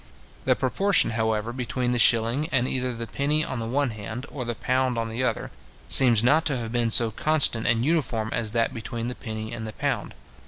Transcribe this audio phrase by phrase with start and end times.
[0.45, 4.43] The proportion, however, between the shilling, and either the penny on the one hand, or
[4.43, 5.51] the pound on the other,
[5.87, 9.67] seems not to have been so constant and uniform as that between the penny and
[9.67, 10.15] the pound.